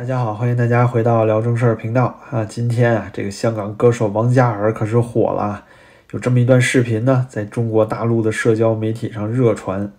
[0.00, 2.42] 大家好，欢迎大家回到聊正事儿频道啊！
[2.42, 5.62] 今天啊，这个香港歌手王嘉尔可是火了，
[6.12, 9.92] 有这么一段视频呢，在中国大陆的社交媒体上热传。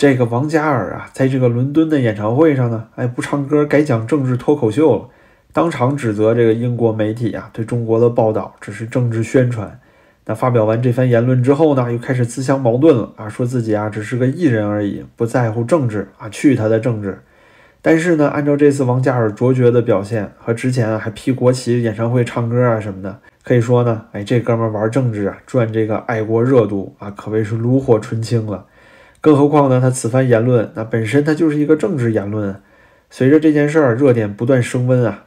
[0.00, 5.08] 这个王嘉尔啊，在这个伦敦的演唱会上呢，哎，不唱歌，改讲政治脱口秀了，
[5.52, 9.78] 当场指责这个英国媒体啊，对中国的报道只是政治宣传。
[10.24, 17.20] 那发表完这番言论之后呢，又开始自相矛盾了啊，说自己啊只是个艺人而已，不在乎政治啊，去他的政治。
[17.82, 28.64] 但是呢，按照这次王嘉尔卓绝的表现和之前啊还披国旗演唱会唱歌啊什么的，可以说呢，哎，这哥们玩政治啊，赚这个爱国热度啊，可谓是炉火纯青了。
[29.20, 29.80] 更何况呢？
[29.80, 32.56] 他此番言论，那本身他就是一个政治言论。
[33.10, 35.24] 随着这件事儿热点不断升温啊，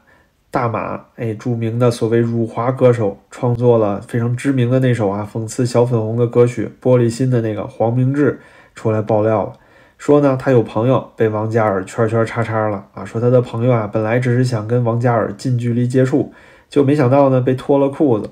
[0.49, 8.39] 大马哎，著名的所谓辱华歌手，创作了非常知名的那首啊讽刺小粉红的歌曲《玻璃心》的那个黄明志
[8.73, 9.53] 出来爆料了，
[9.97, 16.33] 说呢他有朋友被王嘉尔圈圈叉叉了啊，说他的朋友啊本来只是想跟王嘉尔近距离接触，
[16.67, 18.31] 就没想到呢被脱了裤子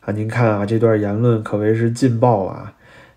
[0.00, 0.12] 啊！
[0.12, 2.72] 您看啊，这段言论可谓是劲爆了啊！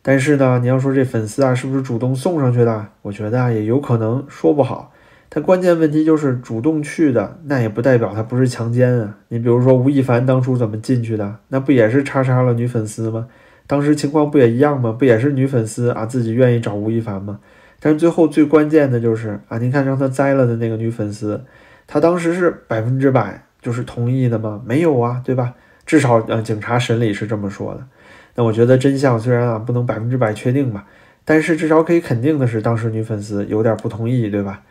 [0.08, 2.86] 但是呢，你要说这粉丝啊，是不是主动送上去的？
[3.02, 4.94] 我觉得啊，也有可能说不好。
[5.30, 9.17] 但关键问题就是主动去的，那也不代表他不是强奸啊。
[9.30, 11.38] 你比如说吴亦凡当初怎么进去的？
[11.47, 13.25] 那不也是叉叉了女粉丝吗？
[13.66, 14.92] 当时情况不也一样吗？
[14.92, 17.40] 不也是女粉丝啊自己愿意找吴亦凡吗？
[17.80, 21.44] 但是最后最关键的就是啊，您看让他栽了的那个女粉丝，
[21.88, 24.62] 她当时是百分之百就是同意的吗？
[24.64, 25.56] 没有啊，对吧？
[25.84, 27.81] 至少呃，警察审理是这么说的。
[28.36, 30.86] 那我觉得真相虽然啊不能百分之百确定吧，
[31.23, 34.61] 但是至少可以肯定的是，当时女粉丝有点不同意，对吧？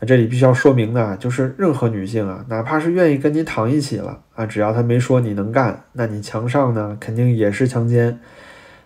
[0.00, 8.18] 那这里必须要说明的，就是任何女性啊，哪怕是愿意跟你躺一起了啊，只要她没说你能干，那你墙上呢肯定也是强奸。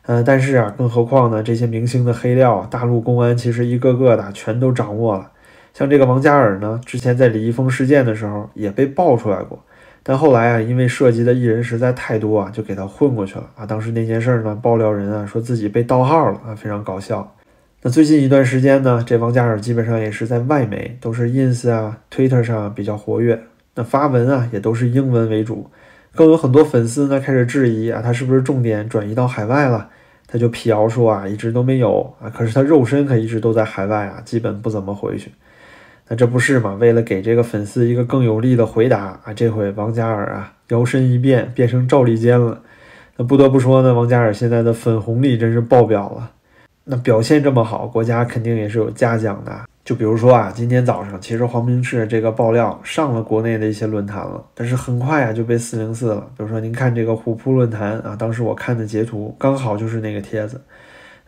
[0.06, 5.30] 呃，但是啊，更何况呢，这些明星的黑料，大陆公安其实一个个的全都掌握了。
[5.72, 9.64] 像这个王嘉尔呢，之前在李易峰事件的时候也被爆出来过。
[10.06, 13.64] 但后来啊，因为涉及的艺人实在太多啊，就给他混过去了啊。
[13.64, 17.34] 当时那件事呢，爆料人啊说自己被盗号了啊，非常搞笑。
[17.80, 23.42] 那最近一段时间呢，这王嘉尔基本上也是在外媒，都是 ins 啊、Twitter 上比较活跃。
[23.74, 25.70] 那发文啊，也都是英文为主。
[26.14, 29.88] 更有很多粉丝呢开始质疑啊，他是不是重点转移到海外了？
[30.26, 35.30] 他就辟谣说啊，一直都没有啊，可是他肉身可一直都在海外啊，基本不怎么回去。
[36.08, 36.74] 那这不是嘛？
[36.74, 42.60] 为了给这个粉丝一个更有力的回答啊，这回王嘉尔啊摇身一变变成赵立坚了。
[43.16, 46.30] 那不得不说呢，王嘉尔现在的粉红力真是爆表了。
[46.84, 49.52] 那表现这么好，国家肯定也是有嘉奖的。
[49.82, 56.26] 就比如说啊，今天早上其实黄明志这个爆料上了国内的一些论坛了，但是很快啊就被四零四了。
[56.36, 60.60] 比如说您看这个虎扑论坛啊，当时我看的截图刚好就是那个帖子。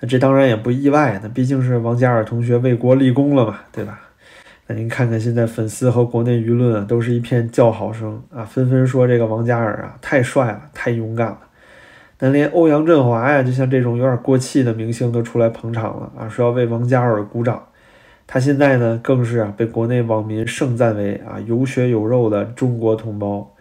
[0.01, 4.01] 那这当然也不意外，那毕竟是王嘉尔同学为国立功了嘛，对吧？
[4.69, 11.39] 那您看看现在粉丝和国内舆论啊，都是一片叫好声啊，纷纷说这个王嘉尔啊太帅了，太勇敢了。
[12.19, 17.67] 那连欧阳震华呀，就像这种有点过气的明星都出来捧场了啊，说要为王嘉尔鼓掌。
[18.27, 23.55] 他现在呢，更是啊被国内网民盛赞为啊有血有肉的中国同胞。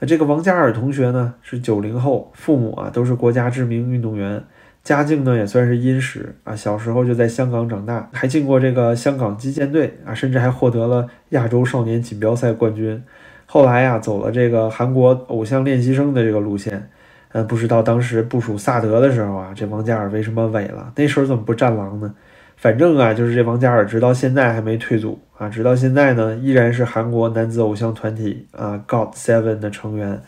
[0.00, 4.42] 那这个王嘉尔同学呢，是九零后，父母啊都是国家知名运动员。
[4.86, 13.02] 家境呢也算是殷实啊，小时候就在香港长大，还进过这个香港击剑队啊，甚至还获得了亚洲少年锦标赛冠军。
[13.46, 16.88] 后来呀，走了这个韩国偶像练习生的这个路线。
[17.32, 20.92] 嗯，不知道当时部署萨德的时候啊，这王嘉尔为什么萎了？
[20.94, 22.14] 那时候怎么不战狼呢？
[22.56, 30.22] 反正啊，就是这王嘉尔直到现在还没退组啊，直到现在呢，依然是韩国男子偶像团体啊 God Seven 的成员。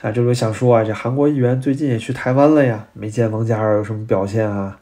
[0.00, 4.78] 啊，就是想说啊，这韩国议员最近也去台湾了呀，没见王嘉尔有什么表现啊？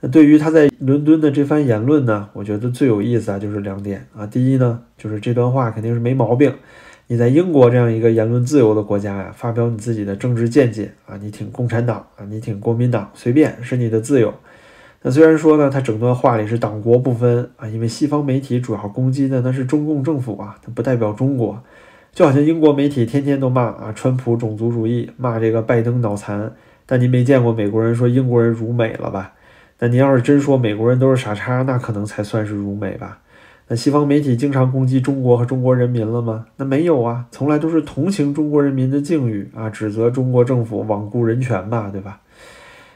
[0.00, 4.26] 那对于他在伦敦的这番言论呢，我觉得最有意思啊，就是两点啊。
[4.26, 6.54] 第一呢，就是这段话肯定是没毛病。
[7.06, 14.34] 你在英国这样一个言论自由的国家呀，发表你自己的政治见解啊，你挺共产党啊，你挺国民党，随便是你的自由。
[15.00, 21.62] 那虽然说呢，他整段话里是党国不分啊，因为西方媒体主要攻击的那是中共政府啊，它不代表中国。
[22.12, 26.52] 就好像英国媒体天天都骂啊，川普种族主义，骂这个拜登脑残。
[26.84, 29.32] 但您没见过美国人说英国人辱美了吧？
[29.78, 33.20] 那您要是真说美国人都是傻叉，那可能才算是辱美吧？
[33.68, 36.44] 那西方媒体经常攻击中国和中国人民了吗？
[36.56, 42.20] 那没有啊，从来都是同情中国人民的境遇啊，指责中国政府罔顾人权吧，对吧？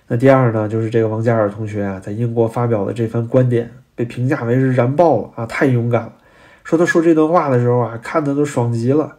[0.09, 6.13] 那第二呢，就是这个王嘉尔同学啊，在英国发表的这番观点被评价为是燃爆了啊，太勇敢了。
[6.67, 9.19] 说他说这段话的时候啊，看的都爽极了。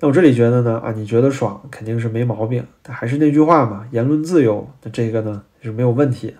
[0.00, 6.34] 那我这里觉得呢，啊，你觉得爽肯定是没毛病，但还是那句话嘛，言论自由，那这个呢是没有问题。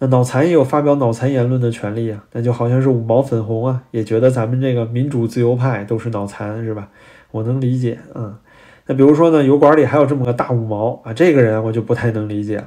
[0.00, 6.88] 那脑残也有发表脑残言论的权利啊，那就好像是五毛粉红啊，也觉得咱们这个民主自由派都是脑残是吧？
[7.30, 8.36] 我能理解，嗯。
[8.86, 12.64] 那比如说呢，油管里还有这么个大五毛啊，这个人我就不太能理解。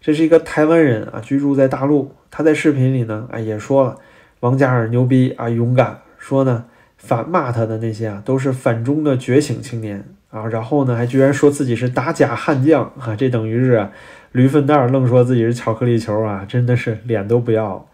[0.00, 3.98] 这是一个台湾人啊，居住在大陆，他在视频里呢，啊也说了，
[4.40, 13.88] 王嘉尔牛逼啊，勇敢，说呢反骂他的那些啊都是反中的觉醒青年啊，然后呢还居然说自己是打假悍将啊，这等于是。
[14.32, 17.84] 驴粪蛋愣说自己是巧克力球啊，真的是脸都不要。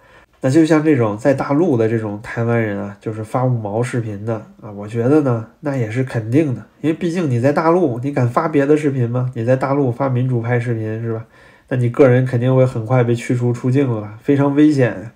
[0.43, 9.31] 那就像这种在大陆的这种台湾人啊，就是发五毛视频的啊，我觉得呢，那也是肯定的，因为毕竟你在大陆，你敢发别的视频吗？
[9.33, 11.25] 你在大陆发民主派视频是吧？
[11.71, 15.13] 那你个人肯定会很快被驱逐出境了，非常危险。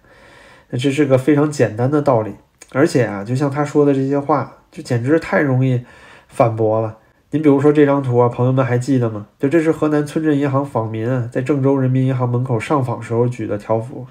[0.70, 2.36] 那这是个非常简单的道理，
[2.72, 5.84] 而且啊，就像他说的这些话，就简直太容易
[6.28, 6.98] 反驳了。
[7.32, 9.26] 您比如说这张图啊，朋友们还记得吗？
[9.38, 14.06] 就这是河南村镇银行访民，在郑州人民银行门口上访时候举的条幅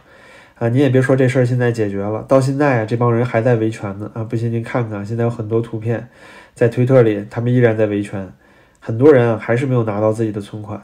[0.57, 0.69] 啊。
[0.69, 4.23] 您也别说这事儿现在解决了，到现在啊，这帮人还在维权呢啊。
[4.23, 6.09] 不信您看看，现在有很多图片
[6.53, 8.31] 在推特里，他们依然在维权，
[8.79, 10.77] 很多人啊还是没有拿到自己的存款。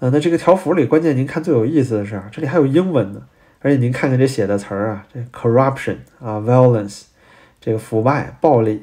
[0.00, 3.22] 啊，那这个条幅里，关键您看最有意思的是，这里还有英文呢，
[3.62, 7.04] 而且您看看这写的词儿啊，这 corruption 啊，violence，
[7.60, 8.82] 这个腐败、暴力。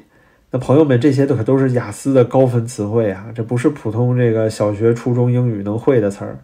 [0.50, 6.38] 那朋友们，这些都可都是雅思的高分词汇啊，这不是普通这个小学、初中英语能会的词儿。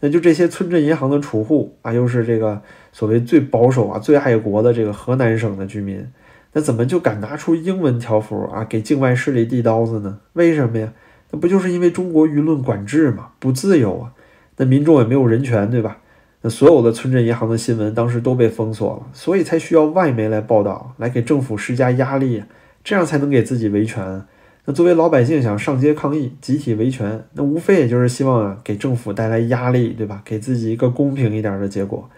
[0.00, 2.62] 那就这些村镇银行的储户啊，又是这个
[2.92, 6.06] 所谓最保守啊、最爱国的这个河南省的居民，
[6.52, 10.20] 那怎么就敢拿出英文条幅啊，给境外势力递刀子呢？
[10.34, 10.92] 为什么呀？
[11.30, 14.12] 那不就是因为中国舆论管制嘛，不自由啊？
[14.58, 15.98] 那民众也没有人权，对吧？
[16.42, 22.42] 那所有的村镇银行的新闻当时都被封锁了，所以才需要外媒来报道，来给政府施加压力。
[22.82, 24.22] 这样才能给自己维权。
[24.64, 30.22] 那作为老百姓想上街抗议、集体维权，那无非也就是希望啊给政府带来压力，对吧？
[30.24, 32.08] 给自己一个公平一点的结果。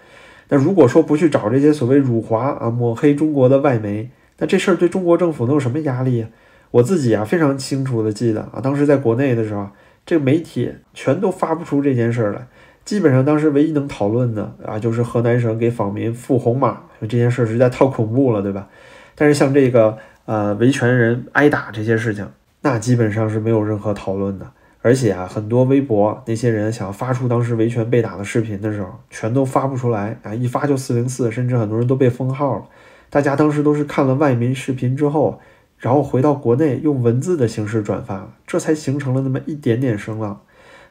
[0.51, 6.29] 那如果说不去找这些所谓辱华啊、抹黑中国的外媒，那这事儿对中国政府能有什么压力啊？
[6.71, 9.69] 我自己啊非常清楚的记得啊，当时在国内的时候，
[10.07, 12.47] 这个媒体全都发不出这件事儿来。
[12.85, 18.69] 基本上当时唯一能讨论的啊，就是河南省给访民付红码，这件事实在太恐怖了，对吧？
[19.15, 19.99] 但是像这个。
[20.25, 22.25] 呃，维权人挨打这些事情，
[22.61, 24.47] 那基本上是没有任何讨论的。
[24.81, 30.33] 而且啊，很多微博那些人想要发出当时维权被打的视频的时候，全都发不出来啊！
[30.33, 32.63] 一发就四零四，甚至很多人都被封号了。
[33.11, 35.41] 大家当时都是看了外媒视频之后，
[35.77, 40.41] 然后回到国内用文字的形式转发，这才形成了那么一点点声浪。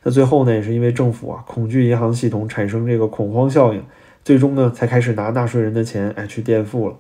[0.04, 3.84] 那最后呢，也是因为政府啊恐惧银行系统产生这个恐慌效应，
[4.24, 6.96] 最终呢才开始拿纳税人的钱哎去垫付了。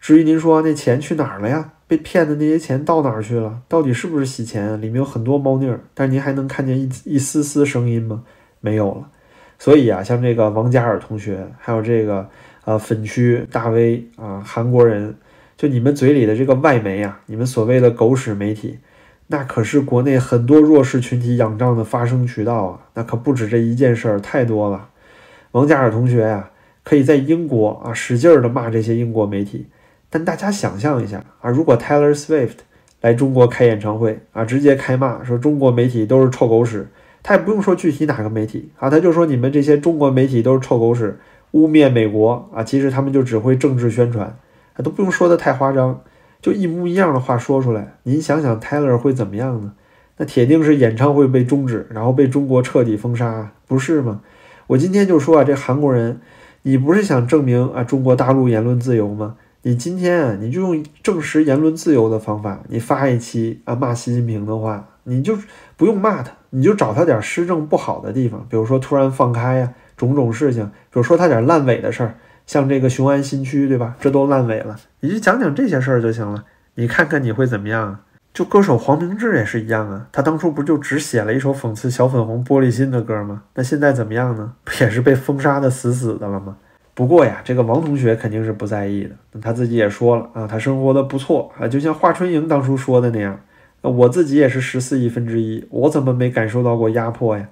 [0.00, 1.72] 至于您说那钱去哪儿了呀？
[1.86, 3.60] 被骗的那些钱到哪儿去了？
[3.68, 4.80] 到底是不是洗钱？
[4.80, 8.22] 里面有很多猫腻儿，但是您还能看见一一丝丝声音吗？
[8.60, 9.08] 没有了。
[9.58, 12.28] 所以啊，像这个王嘉尔同学，还有这个
[12.64, 15.14] 呃粉区大 V 啊，韩国人，
[15.56, 18.78] 就你们嘴里的这个外媒啊，你们所谓的狗屎媒体，
[19.32, 24.88] 那可是国内很多弱势群体仰仗的发声渠道啊，那可不止这一件事儿，太多了。
[25.52, 26.50] 王嘉尔同学呀，
[26.82, 29.68] 可以在英国啊使劲儿的骂这些英国媒体。
[30.10, 32.56] 但大家想象一下啊，如果 Taylor Swift
[33.02, 36.88] 来中国开演唱会啊，直接开骂说中国媒体都是臭狗屎，
[37.22, 41.20] 他也不用说具体哪个媒体啊，他就说你们这些中国媒体都是臭狗屎，
[41.52, 44.36] 污蔑美国啊，其实他们就只会政治宣传，
[44.74, 46.02] 啊都不用说的太夸张，
[46.40, 49.72] 就一模一样的话说出来，您想想 Taylor 会怎么样呢？
[50.16, 54.20] 那铁定是演唱会被终止，然后被中国彻底封杀，不是吗？
[54.66, 56.20] 我今天就说啊，这韩国人，
[56.62, 59.36] 你不是想证明啊中国大陆言论自由吗？
[59.62, 65.36] 你今天啊，你就用证实言论自由的方法，你发一期啊骂习近平的话，你就
[65.76, 72.14] 不用骂他，你就找他点施政不好的地方，比如说突然放开呀，种种事情，比如说他点烂尾的事儿，
[72.50, 73.94] 像这个雄安新区，对吧？
[74.00, 76.44] 这都烂尾了，你就讲讲这些事儿就行了。
[76.74, 78.00] 你看看你会怎么样？
[78.34, 83.44] 就歌手黄明志也是一样啊，他当初不就只写了一首讽刺小粉红玻璃心的歌吗？
[83.54, 84.52] 那现在怎么样呢？
[84.64, 86.56] 不也是被封杀的死死的了吗？
[86.92, 89.40] 不过呀，这个王同学肯定是不在意的。
[89.40, 93.38] 他自己也说了啊，他生活的不错啊，就像华春莹当初说的那样。
[93.80, 97.48] 那我自己也是十四亿分之一，我怎么没感受到过压迫呀？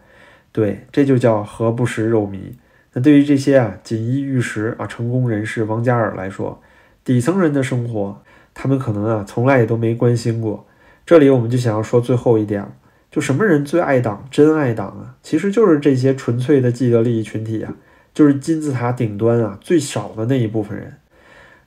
[0.51, 2.55] 对，这就叫何不食肉糜。
[3.01, 6.61] 对于这些啊锦衣玉食啊成功人士王嘉尔来说，
[7.05, 8.23] 底层人的生活，
[8.55, 10.67] 他们可能啊从来也都没关心过。
[11.05, 12.67] 这里我们就想要说最后一点，
[13.11, 15.17] 就什么人最爱党、真爱党啊？
[15.23, 17.75] 其实就是这些纯粹的既得利益群体啊。
[18.15, 20.93] 就是金字塔顶端啊，最少的那一部分人。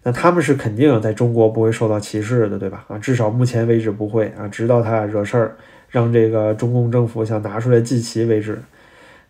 [0.04, 2.84] 那他们是肯定在中国不会受到歧视的，对吧？
[2.90, 5.56] 啊，至少目前为止不会啊，直到他惹事儿，
[5.88, 8.60] 让这个中共政府想拿出来祭旗为止。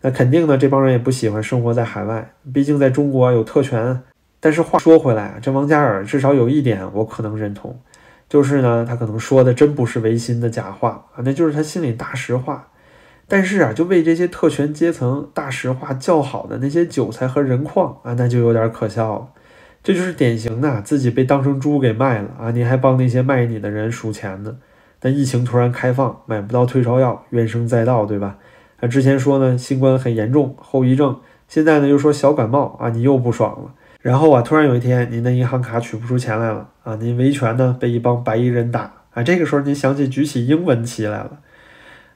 [0.02, 4.02] 那肯定呢，这帮人也不喜欢生活在海外，毕竟在中国有特权。
[4.40, 7.78] 但是话说回来啊，这王嘉尔至少有一点我可能认同，
[8.28, 12.68] 就是呢，他可能说的真不是违心的假话啊，那就是他心里大实话。
[13.28, 19.28] 但是啊，就为这些特权阶层大实话叫好的那些韭菜和人矿啊，那就有点可笑了。
[19.84, 24.56] 这就是典型的自己被当成猪给卖了啊，你还帮那些卖你的人数钱呢。
[24.98, 28.36] 但疫情突然开放，买不到退烧药，怨声载道，对吧？
[28.82, 33.72] 啊，之前说呢，新冠很严重，后遗症，现在呢又说小感冒啊，你又不爽了。
[34.00, 36.96] 然后啊，突然有一天，您的银行卡取不出钱来了啊！
[36.96, 39.22] 您维权呢，被一帮白衣人打啊！
[39.22, 41.38] 这个时候，您想起举起英文旗来了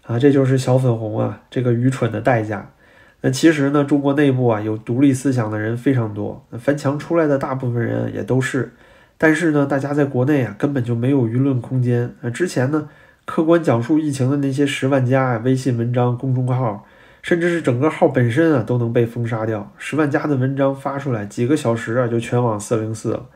[0.02, 0.18] 啊！
[0.18, 2.72] 这就是小粉红啊，这个愚蠢的代价。
[3.20, 8.72] 那其实呢，中国内部啊，有独立思想的人非常多，翻墙出来的大部分人也都是。
[9.16, 12.28] 但是呢，大家在国内啊，根本就没有舆论空间啊！
[12.28, 12.88] 之前呢，
[13.26, 16.86] 客观讲述疫情的那些十万加微信文章、公众号。
[17.22, 23.26] 甚至是整个号本身啊都能被封杀掉，十万加的文章发出来，几个小时啊就全网四零四了。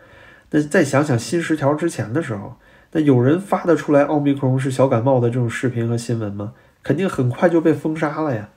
[0.53, 2.55] 那再想想新十条之前的时候，
[2.93, 6.53] 那有人发得出来奥密克戎是小感冒的这种视频和新闻吗？
[6.85, 8.51] 肯定很快就被封杀了呀。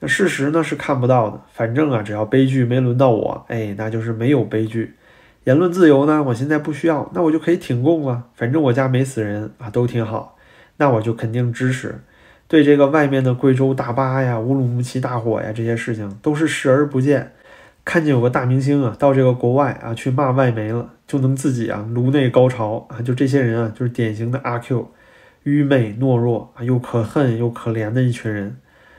[0.00, 4.94] 那事实呢是看不到的，反正啊只要悲剧没轮到我，哎，那就是没有悲剧。
[5.44, 10.33] 言论自由呢，我现在不需要，那我就可以挺供了，反正我家没死人啊，都挺好，
[10.76, 12.00] 那我就肯定支持。
[12.46, 17.32] 对这个外面的贵州大巴呀、乌鲁木齐大火呀这些事情都是视而不见，
[17.84, 24.88] 看见有个大明星啊到这个国外啊去骂外媒了，就能自己啊颅内高潮啊，就这些人啊就是典型的阿 Q，
[25.44, 28.56] 愚昧懦弱啊又可恨又可怜的一群人。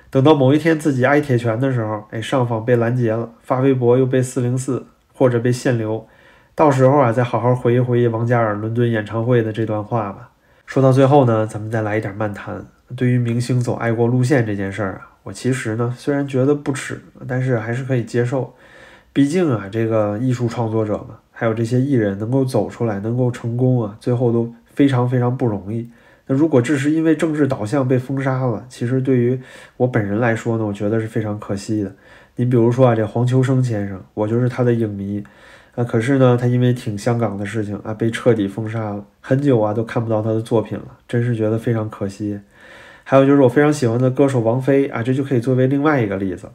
[0.09, 6.07] 等到某一天自己挨铁拳的时候，哎上访被拦截了，发微博又被四零四或者被限流，
[6.55, 10.31] 到时候啊再好好回忆回忆王嘉尔伦敦演唱会的这段话吧。
[10.65, 12.65] 说到最后呢，咱们再来一点漫谈。
[12.95, 18.53] 对于明星走爱国路线这件事儿啊，我其实呢虽然觉得不耻，但是还是可以接受。
[19.13, 25.89] 毕竟啊，这个艺术创作者嘛，还有这些艺人能够走出来，能够成功啊，最后都非常非常不容易。
[26.27, 29.39] 那如果只是因为政治导向被封杀了，其实对于
[29.77, 31.95] 我本人来说呢，我觉得是非常可惜的。
[32.35, 35.23] 你比如说啊，这黄秋生先生，我就是他的影迷
[35.75, 42.39] 啊，可是呢，他因为挺香港的事情啊，被彻底封杀了，很久啊都看不到他的作品了，真是觉得非常可惜。
[43.03, 46.49] 还有就是我非常喜欢的歌手王菲啊，这就可以作为另外一个例子。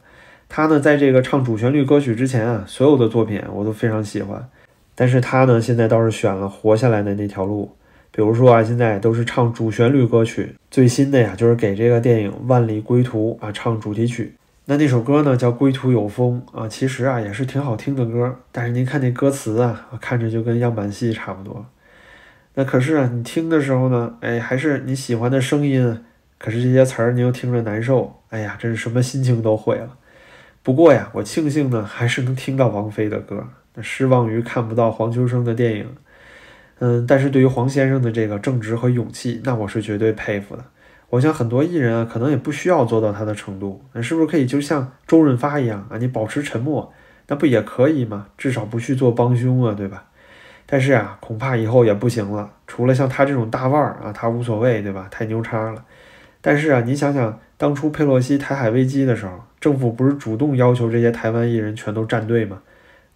[0.48, 4.48] 她呢，在这个唱主旋律歌曲之前啊，所有的作品我都非常喜欢。
[4.94, 7.70] 但是她呢，现在倒是选了活下来的那条路。
[8.12, 14.34] 比如说啊，现在都是唱主旋律歌曲，最新的呀，就是给这个电影《万里归途》啊唱主题曲。
[14.70, 18.38] 那那首歌呢，叫《归途有风》啊，其实啊也是挺好听的歌。
[18.52, 21.66] 但是您看那歌词啊，看着就跟样板戏差不多。
[22.54, 26.04] 那可是啊，你听的时候呢，哎，还是你喜欢的声音。
[26.38, 29.96] 可是这些词儿你又听着难受，哎呀，真是什么心情都毁了。
[30.62, 33.44] 不过呀，我庆幸呢，还是能听到王菲的歌。
[33.74, 35.88] 那失望于看不到黄秋生的电影，
[36.78, 40.64] 嗯，但是对于黄先生的这个正直和勇气，那我是绝对佩服的。
[41.10, 43.84] 我想很多艺人啊，可能也不需要做到他的程度。
[43.92, 45.98] 那是不是可以就像周润发一样啊？
[45.98, 46.92] 你保持沉默，
[47.26, 48.28] 那不也可以吗？
[48.38, 50.04] 至少不去做帮凶啊，对吧？
[50.66, 52.48] 但是啊，恐怕以后也不行了。
[52.68, 55.08] 除了像他这种大腕儿啊，他无所谓，对吧？
[55.10, 55.84] 太牛叉了。
[56.40, 62.62] 但是啊，你想想，当初佩洛西台海危机的时候，政府不是主动要求这些台湾艺人全都站队吗？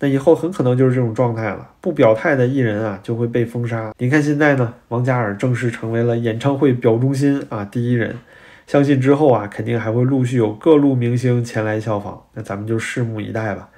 [0.04, 1.66] 那以后很可能就是这种状态了。
[1.80, 3.90] 不表态的艺人啊，就会被封杀。
[3.96, 8.14] 你看现在呢，王嘉尔正式成为了演唱会表忠心啊第一人，
[8.66, 12.22] 相信之后啊，肯定还会陆续有各路明星前来效仿。
[12.34, 13.70] 那咱们就拭目以待吧。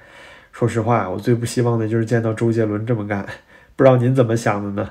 [0.51, 3.25] 说实话，我最不希望的就是见到周杰伦这么干。
[3.77, 4.89] 不知道您怎么想的呢？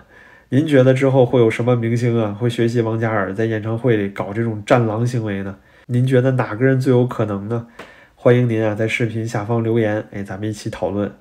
[0.49, 5.57] 您觉得之后会有什么明星啊，会学习王嘉尔在演唱会里搞这种战狼行为呢？
[5.85, 7.67] 您觉得哪个人最有可能呢？
[8.15, 11.13] 欢迎您啊，在视频下方留言，哎，咱们一起讨论。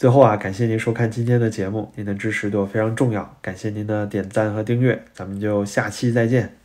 [0.00, 6.59] 最后啊，感谢您收看今天的节目，您的支持对我非常重要，感谢您的点赞和订阅，咱们就下期再见。